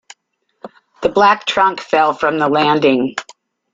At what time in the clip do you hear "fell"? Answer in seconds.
1.79-2.11